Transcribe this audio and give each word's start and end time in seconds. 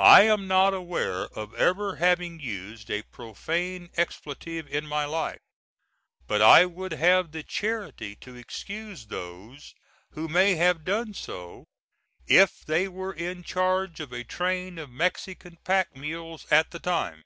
I 0.00 0.22
am 0.22 0.48
not 0.48 0.74
aware 0.74 1.20
of 1.38 1.54
ever 1.54 1.94
having 1.94 2.40
used 2.40 2.90
a 2.90 3.02
profane 3.04 3.90
expletive 3.96 4.66
in 4.66 4.88
my 4.88 5.04
life; 5.04 5.38
but 6.26 6.42
I 6.42 6.66
would 6.66 6.90
have 6.90 7.30
the 7.30 7.44
charity 7.44 8.16
to 8.16 8.34
excuse 8.34 9.06
those 9.06 9.72
who 10.14 10.26
may 10.26 10.56
have 10.56 10.82
done 10.84 11.14
so, 11.14 11.66
if 12.26 12.64
they 12.66 12.88
were 12.88 13.12
in 13.14 13.44
charge 13.44 14.00
of 14.00 14.12
a 14.12 14.24
train 14.24 14.78
of 14.80 14.90
Mexican 14.90 15.56
pack 15.62 15.94
mules 15.94 16.44
at 16.50 16.72
the 16.72 16.80
time. 16.80 17.22